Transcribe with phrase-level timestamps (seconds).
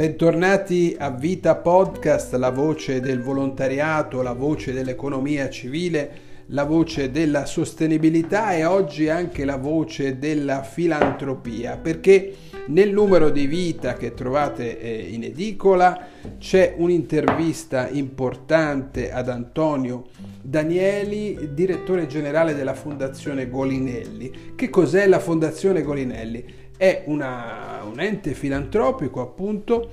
[0.00, 6.10] Bentornati a Vita Podcast, la voce del volontariato, la voce dell'economia civile,
[6.46, 12.34] la voce della sostenibilità e oggi anche la voce della filantropia, perché
[12.68, 16.06] nel numero di Vita che trovate eh, in edicola
[16.38, 20.06] c'è un'intervista importante ad Antonio
[20.40, 24.54] Danieli, direttore generale della Fondazione Golinelli.
[24.56, 26.68] Che cos'è la Fondazione Golinelli?
[26.80, 29.90] È una, un ente filantropico appunto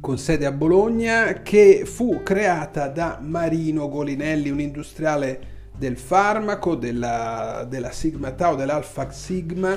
[0.00, 5.40] con sede a Bologna che fu creata da Marino Golinelli, un industriale
[5.76, 9.76] del farmaco, della, della Sigma Tau, dell'Alpha Sigma,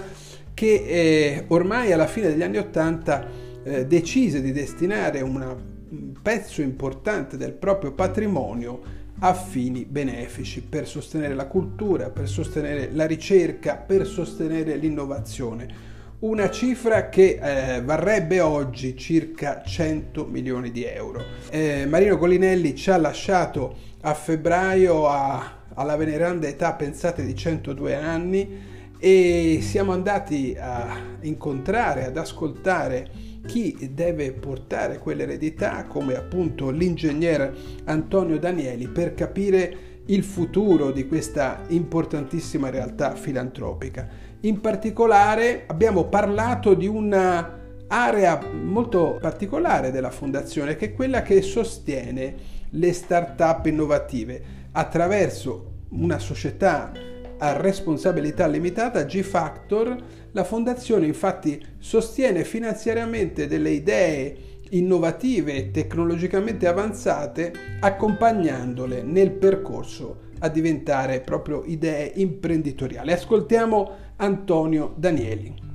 [0.54, 3.28] che eh, ormai alla fine degli anni Ottanta
[3.64, 8.82] eh, decise di destinare un pezzo importante del proprio patrimonio
[9.24, 15.90] a fini benefici per sostenere la cultura, per sostenere la ricerca, per sostenere l'innovazione.
[16.20, 21.24] Una cifra che eh, varrebbe oggi circa 100 milioni di euro.
[21.50, 27.96] Eh, Marino Colinelli ci ha lasciato a febbraio a, alla veneranda età, pensate, di 102
[27.96, 37.54] anni e siamo andati a incontrare, ad ascoltare chi deve portare quell'eredità, come appunto l'ingegner
[37.86, 44.08] Antonio Danieli, per capire il futuro di questa importantissima realtà filantropica.
[44.42, 51.42] In particolare abbiamo parlato di una area molto particolare della fondazione che è quella che
[51.42, 52.36] sostiene
[52.70, 56.92] le start-up innovative attraverso una società
[57.38, 59.96] a responsabilità limitata, G-Factor,
[60.34, 64.38] la fondazione infatti sostiene finanziariamente delle idee
[64.70, 67.52] innovative e tecnologicamente avanzate
[67.82, 73.12] accompagnandole nel percorso a diventare proprio idee imprenditoriali.
[73.12, 75.71] Ascoltiamo Antonio Danieli.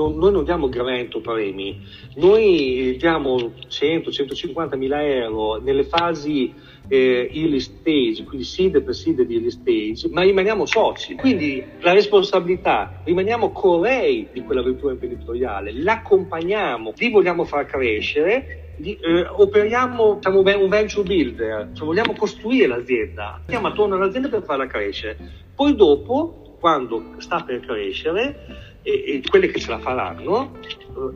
[0.00, 1.78] Non, noi non diamo gramento premi,
[2.16, 6.54] noi diamo 100-150 mila euro nelle fasi
[6.88, 11.16] eh, early stage, quindi seed per seed di early stage, ma rimaniamo soci.
[11.16, 19.26] Quindi la responsabilità, rimaniamo corei di quell'avventura imprenditoriale, l'accompagniamo, li vogliamo far crescere, di, eh,
[19.26, 25.18] operiamo siamo un venture builder, cioè vogliamo costruire l'azienda, stiamo attorno all'azienda per farla crescere.
[25.54, 30.58] Poi dopo, quando sta per crescere, e, e quelle che ce la faranno,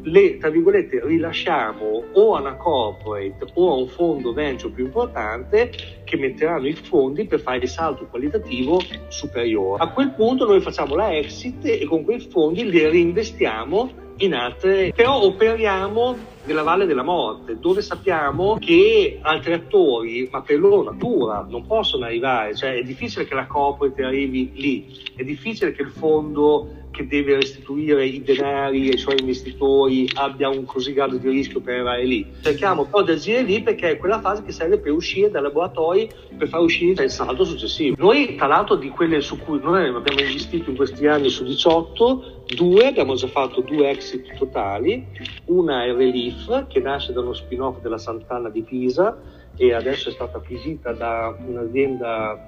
[0.02, 5.70] le tra virgolette rilasciamo o a una corporate o a un fondo venture più importante
[6.04, 9.82] che metteranno i fondi per fare il salto qualitativo superiore.
[9.82, 14.92] A quel punto noi facciamo la exit e con quei fondi li reinvestiamo in altre,
[14.94, 21.44] però operiamo nella Valle della Morte, dove sappiamo che altri attori, ma per loro natura,
[21.48, 25.88] non possono arrivare, cioè è difficile che la corporate arrivi lì, è difficile che il
[25.90, 29.73] fondo che deve restituire i denari ai suoi investitori
[30.14, 32.32] abbia un così grado di rischio per arrivare lì.
[32.42, 36.10] Cerchiamo però di agire lì perché è quella fase che serve per uscire dai laboratori
[36.36, 37.96] per far uscire il salto successivo.
[37.98, 42.42] Noi, tra l'altro, di quelle su cui noi abbiamo investito in questi anni su 18,
[42.54, 45.06] due, abbiamo già fatto due exit totali.
[45.46, 49.16] Una è Relief, che nasce da uno spin-off della Sant'Anna di Pisa
[49.56, 52.44] e adesso è stata acquisita da un'azienda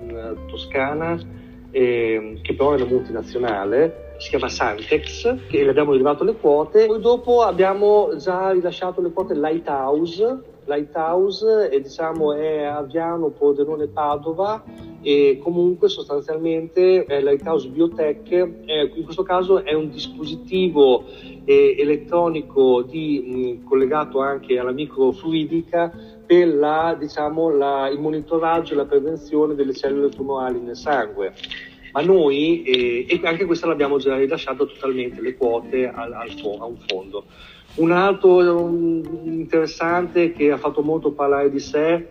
[0.48, 6.36] toscana eh, che però è una multinazionale si chiama Santex, che le abbiamo rilevato le
[6.36, 6.86] quote.
[6.86, 14.64] Poi dopo abbiamo già rilasciato le quote Lighthouse, Lighthouse e diciamo è Aviano, Pordenone, Padova
[15.02, 21.04] e comunque sostanzialmente è Lighthouse Biotech, eh, in questo caso è un dispositivo
[21.44, 25.92] eh, elettronico di, mh, collegato anche alla microfluidica
[26.26, 31.32] per la, diciamo, la, il monitoraggio e la prevenzione delle cellule tumorali nel sangue.
[31.92, 36.64] Ma noi, eh, e anche questa l'abbiamo già rilasciato totalmente, le quote al, al a
[36.64, 37.24] un fondo.
[37.76, 42.06] Un altro um, interessante che ha fatto molto parlare di sé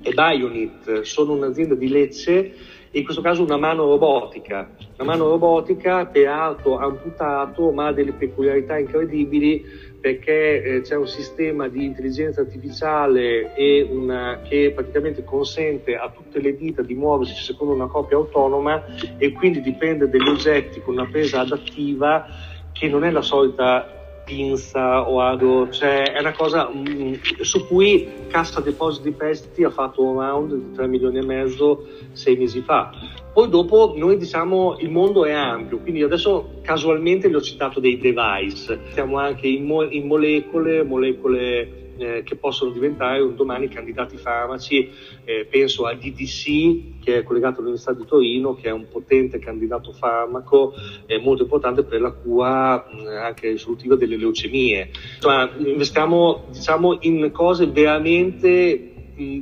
[0.00, 2.54] è Bionit, sono un'azienda di Lecce
[2.92, 8.12] in questo caso una mano robotica, una mano robotica per arto amputato ma ha delle
[8.12, 9.62] peculiarità incredibili
[10.00, 13.52] perché eh, c'è un sistema di intelligenza artificiale
[13.90, 18.84] una, che praticamente consente a tutte le dita di muoversi secondo una coppia autonoma
[19.16, 22.26] e quindi dipende dagli oggetti con una presa adattiva
[22.72, 23.92] che non è la solita
[24.28, 29.70] pinza o ado, cioè è una cosa mh, mm, su cui Cassa Depositi Prestiti ha
[29.70, 32.90] fatto un round di 3 milioni e mezzo sei mesi fa.
[33.38, 37.96] Poi dopo noi diciamo il mondo è ampio, quindi adesso casualmente vi ho citato dei
[37.96, 44.16] device, siamo anche in, mo- in molecole, molecole eh, che possono diventare un domani candidati
[44.16, 44.90] farmaci,
[45.22, 49.92] eh, penso al DDC che è collegato all'Università di Torino, che è un potente candidato
[49.92, 50.74] farmaco
[51.06, 54.90] eh, molto importante per la cura mh, anche risolutiva delle leucemie.
[55.14, 59.38] Insomma, investiamo diciamo, in cose veramente mh,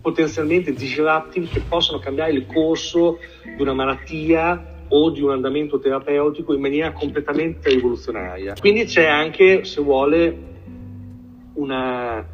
[0.00, 6.52] potenzialmente disruptive che possono cambiare il corso di una malattia o di un andamento terapeutico
[6.52, 8.54] in maniera completamente rivoluzionaria.
[8.58, 10.48] Quindi c'è anche, se vuole,
[11.54, 12.26] una,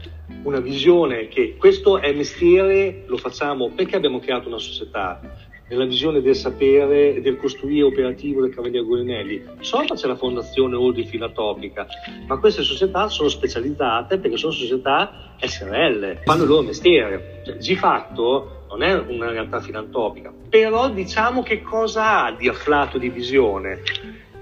[0.42, 5.20] una visione che questo è mestiere, lo facciamo perché abbiamo creato una società,
[5.68, 9.42] nella visione del sapere e del costruire operativo del Cavaliere Golinelli.
[9.60, 11.86] Sopra c'è la fondazione Oldi Filatopica,
[12.26, 17.42] ma queste società sono specializzate perché sono società SRL, fanno il loro mestiere.
[17.44, 23.08] Cioè, G-Factor non è una realtà filantropica, però diciamo che cosa ha di afflato di
[23.08, 23.82] visione?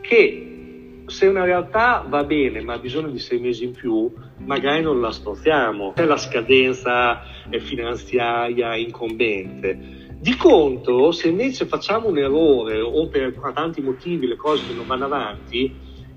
[0.01, 0.51] Che
[1.07, 5.01] se una realtà va bene ma ha bisogno di sei mesi in più, magari non
[5.01, 5.93] la strozziamo.
[5.95, 10.04] C'è la scadenza finanziaria incombente.
[10.25, 15.05] Di contro, se invece facciamo un errore o per tanti motivi le cose non vanno
[15.05, 15.71] avanti,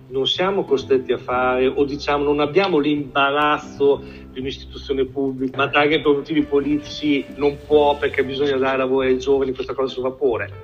[0.07, 4.01] non siamo costretti a fare o diciamo non abbiamo l'imbarazzo
[4.31, 9.19] di un'istituzione pubblica, ma anche per motivi politici non può perché bisogna dare lavoro ai
[9.19, 10.63] giovani, questa cosa sul vapore.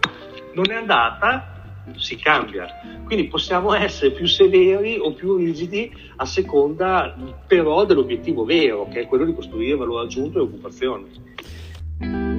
[0.53, 2.65] Non è andata, si cambia.
[3.03, 7.13] Quindi possiamo essere più severi o più rigidi a seconda
[7.45, 12.32] però dell'obiettivo vero, che è quello di costruire valore aggiunto e occupazione.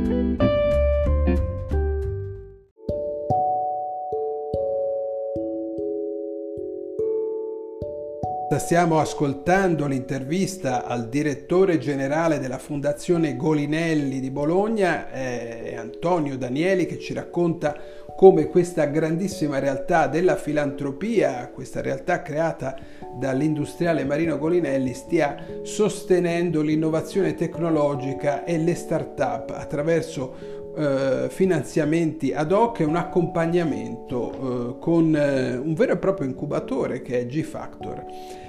[8.59, 16.99] Stiamo ascoltando l'intervista al direttore generale della Fondazione Golinelli di Bologna, eh, Antonio Danieli, che
[16.99, 17.77] ci racconta
[18.17, 22.77] come questa grandissima realtà della filantropia, questa realtà creata
[23.19, 32.81] dall'industriale Marino Golinelli, stia sostenendo l'innovazione tecnologica e le start-up attraverso eh, finanziamenti ad hoc
[32.81, 38.43] e un accompagnamento eh, con eh, un vero e proprio incubatore che è G-Factor.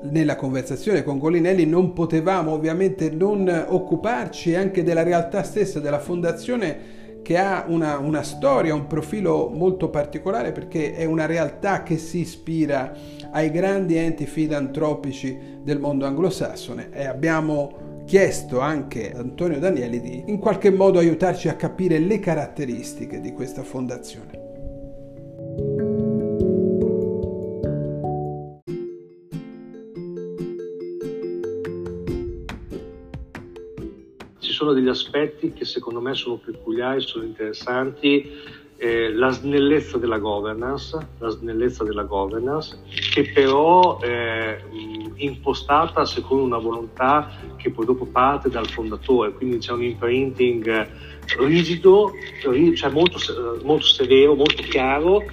[0.00, 6.96] Nella conversazione con Golinelli non potevamo ovviamente non occuparci anche della realtà stessa della fondazione
[7.22, 12.20] che ha una, una, storia, un profilo molto particolare perché è una realtà che si
[12.20, 12.92] ispira
[13.32, 20.22] ai grandi enti filantropici del mondo anglosassone e abbiamo chiesto anche ad Antonio Danieli di
[20.28, 24.47] in qualche modo aiutarci a capire le caratteristiche di questa fondazione.
[34.68, 38.56] Sono degli aspetti che secondo me sono peculiari, sono interessanti.
[38.80, 42.78] Eh, la snellezza della governance, la snellezza della governance,
[43.12, 44.62] che però è
[45.16, 50.88] impostata secondo una volontà che poi dopo parte dal fondatore, quindi c'è un imprinting
[51.38, 53.18] rigido, cioè molto,
[53.64, 55.24] molto severo, molto chiaro,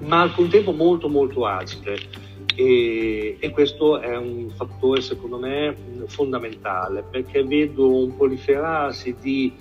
[0.00, 2.28] ma al contempo molto molto agile
[2.60, 5.74] e, e, questo è un fattore secondo me
[6.08, 9.52] fondamentale perché vedo un proliferarsi di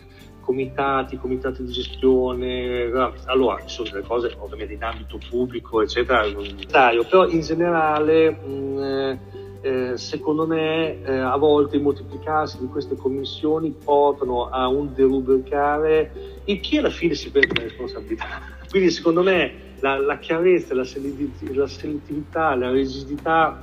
[0.42, 2.92] comitati, comitati di gestione,
[3.26, 6.26] allora ci sono delle cose ovviamente in ambito pubblico eccetera,
[7.08, 9.20] però in generale mh,
[9.62, 16.42] eh, secondo me eh, a volte il moltiplicarsi di queste commissioni portano a un derubricare
[16.46, 18.26] il chi alla fine si prende la responsabilità.
[18.70, 23.62] Quindi secondo me la, la chiarezza, la, selettività, la rigidità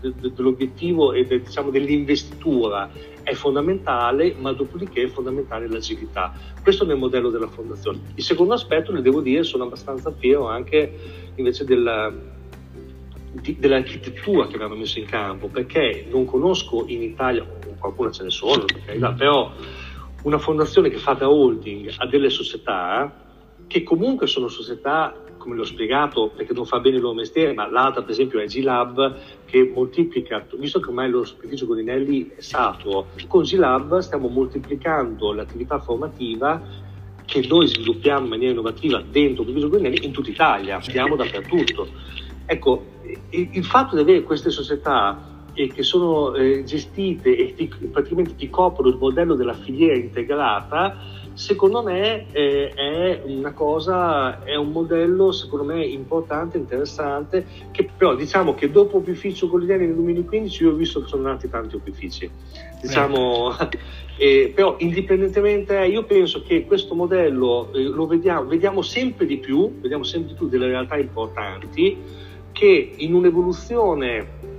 [0.00, 2.90] dell'obiettivo e del, diciamo, dell'investitura
[3.22, 6.32] è fondamentale, ma dopodiché è fondamentale l'agilità.
[6.62, 8.00] Questo nel modello della fondazione.
[8.14, 12.12] Il secondo aspetto, ne devo dire, sono abbastanza fiero anche invece della,
[13.32, 17.46] di, dell'architettura che abbiamo messo in campo, perché non conosco in Italia,
[17.78, 18.64] qualcuno ce ne sono,
[19.16, 19.52] però
[20.22, 23.21] una fondazione che fa da holding a delle società
[23.72, 27.66] che comunque sono società, come l'ho spiegato, perché non fa bene il loro mestiere, ma
[27.70, 33.06] l'altra per esempio è G-Lab che moltiplica, visto che ormai lo spedificio Godinelli è saturo,
[33.28, 36.60] con G-Lab stiamo moltiplicando l'attività formativa
[37.24, 41.88] che noi sviluppiamo in maniera innovativa dentro Spedificio Godinelli in tutta Italia, stiamo dappertutto.
[42.44, 42.84] Ecco,
[43.30, 48.34] il, il fatto di avere queste società e che sono eh, gestite e ti, praticamente
[48.34, 50.96] ti coprono il modello della filiera integrata,
[51.34, 58.14] secondo me eh, è una cosa, è un modello secondo me importante, interessante, che però
[58.14, 62.30] diciamo che dopo opificio Goliani nel 2015 io ho visto che sono nati tanti opifici.
[62.80, 63.54] Diciamo,
[64.18, 69.80] eh, però indipendentemente, io penso che questo modello eh, lo vediamo, vediamo sempre di più,
[69.80, 71.96] vediamo sempre di più delle realtà importanti
[72.52, 74.51] che in un'evoluzione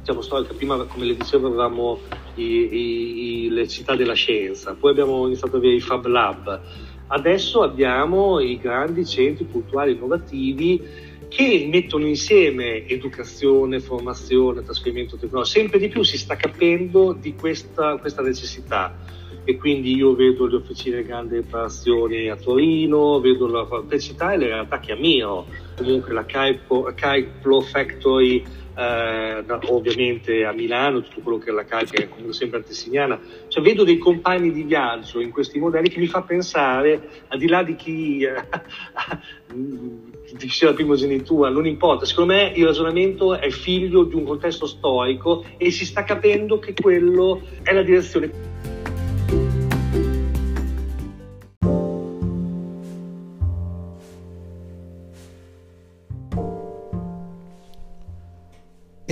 [0.00, 2.00] diciamo, storica, prima come le dicevo avevamo
[2.34, 6.60] i, i, i, le città della scienza, poi abbiamo iniziato ad avere i Fab Lab,
[7.08, 15.58] adesso abbiamo i grandi centri culturali innovativi che mettono insieme educazione, formazione, trasferimento tecnologico.
[15.60, 18.96] Sempre di più si sta capendo di questa, questa necessità.
[19.44, 24.46] E quindi io vedo le officine grandi riparazioni a Torino, vedo la città e le
[24.48, 28.44] realtà che ammiro, comunque la Caiplo Factory
[28.80, 33.62] eh, ovviamente a Milano, tutto quello che è la carica è comunque sempre antesignana, cioè
[33.62, 37.62] vedo dei compagni di viaggio in questi modelli che mi fa pensare, al di là
[37.62, 38.34] di chi eh,
[40.48, 45.44] sia la primogenitura, non importa, secondo me il ragionamento è figlio di un contesto storico
[45.58, 48.59] e si sta capendo che quello è la direzione.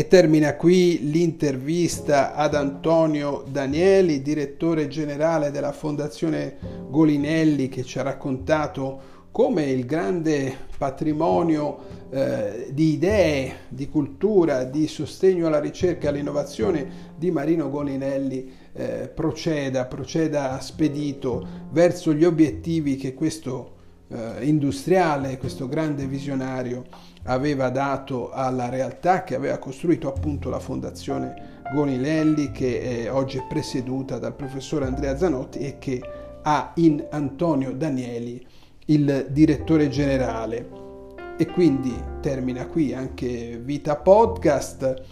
[0.09, 6.57] Termina qui l'intervista ad Antonio Danieli, direttore generale della Fondazione
[6.89, 11.79] Golinelli, che ci ha raccontato come il grande patrimonio
[12.11, 19.11] eh, di idee, di cultura, di sostegno alla ricerca e all'innovazione di Marino Golinelli eh,
[19.15, 23.77] proceda, proceda spedito verso gli obiettivi che questo
[24.09, 26.85] eh, industriale, questo grande visionario
[27.29, 33.45] aveva dato alla realtà che aveva costruito appunto la fondazione Gonilelli che è oggi è
[33.47, 36.01] presieduta dal professore Andrea Zanotti e che
[36.43, 38.45] ha in Antonio Danieli
[38.87, 40.87] il direttore generale.
[41.37, 45.05] E quindi termina qui anche Vita Podcast.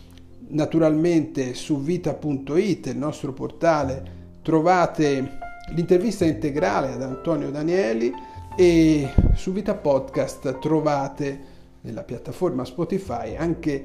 [0.48, 5.38] Naturalmente su vita.it, il nostro portale, trovate
[5.74, 8.12] l'intervista integrale ad Antonio Danieli
[8.56, 11.54] e su Vita Podcast trovate
[11.86, 13.82] nella piattaforma Spotify anche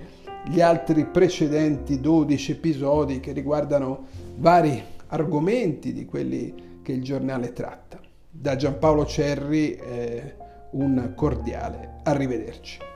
[0.48, 8.00] gli altri precedenti 12 episodi che riguardano vari argomenti di quelli che il giornale tratta.
[8.30, 10.36] Da Giampaolo Cerri eh,
[10.72, 12.91] un cordiale arrivederci.